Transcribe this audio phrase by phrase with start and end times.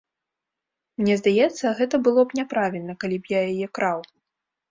[1.01, 3.99] Мне здаецца, гэта было б няправільна, калі б я яе краў.